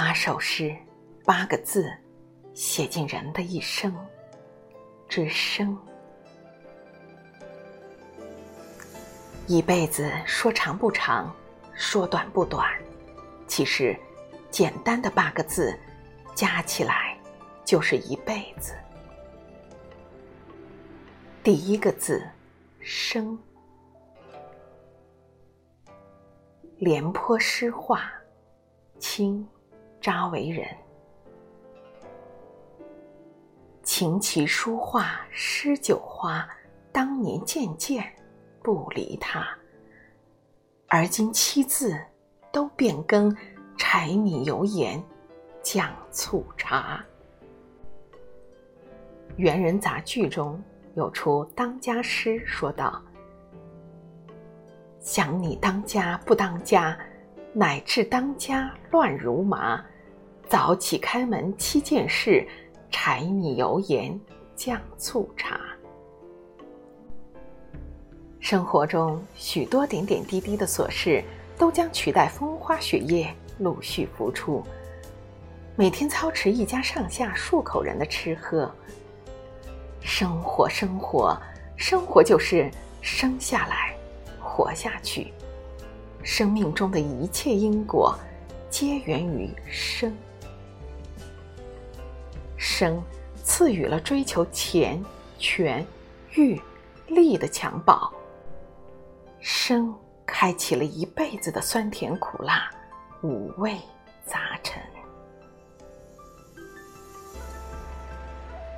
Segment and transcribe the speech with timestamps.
[0.00, 0.72] 八首诗，
[1.24, 1.92] 八个字，
[2.54, 3.92] 写尽人的一生
[5.08, 5.76] 之生。
[9.48, 11.34] 一辈子说长不长，
[11.74, 12.64] 说短不短，
[13.48, 13.98] 其实
[14.52, 15.76] 简单的八个字，
[16.32, 17.18] 加起来
[17.64, 18.76] 就是一辈子。
[21.42, 22.24] 第一个字，
[22.78, 23.36] 生。
[26.76, 28.08] 廉颇诗画，
[29.00, 29.44] 清，
[30.00, 30.66] 扎为人。
[33.82, 36.48] 琴棋书画诗酒花，
[36.92, 38.04] 当年件件
[38.62, 39.46] 不离他。
[40.88, 41.98] 而今七字
[42.52, 43.34] 都变更，
[43.76, 45.02] 柴米油盐
[45.62, 47.04] 酱醋茶。
[49.36, 50.62] 元人杂剧中。
[50.94, 53.00] 有出当家诗，说道
[54.98, 56.98] ：“想你当家不当家，
[57.52, 59.80] 乃至当家乱如麻。
[60.48, 62.46] 早起开门七件事，
[62.90, 64.18] 柴米油盐
[64.56, 65.60] 酱醋茶。”
[68.40, 71.22] 生活中许多点点滴滴的琐事，
[71.58, 73.26] 都将取代风花雪月
[73.58, 74.64] 陆续浮出。
[75.76, 78.74] 每天操持一家上下数口人的吃喝。
[80.00, 81.38] 生活，生活，
[81.76, 82.70] 生活就是
[83.02, 83.94] 生下来，
[84.40, 85.30] 活下去。
[86.22, 88.18] 生命中的一切因果，
[88.70, 90.10] 皆源于生。
[92.78, 93.02] 生
[93.42, 95.04] 赐予了追求钱、
[95.36, 95.84] 权、
[96.34, 96.56] 欲、
[97.08, 98.08] 利的襁褓。
[99.40, 99.92] 生
[100.24, 102.70] 开启了一辈子的酸甜苦辣、
[103.24, 103.76] 五味
[104.24, 104.80] 杂陈。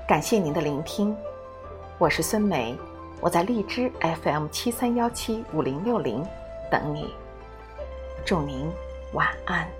[0.08, 1.14] 感谢您的聆听，
[1.98, 2.74] 我是孙梅，
[3.20, 6.26] 我在荔枝 FM 七三幺七五零六零
[6.70, 7.12] 等你，
[8.24, 8.66] 祝您
[9.12, 9.79] 晚安。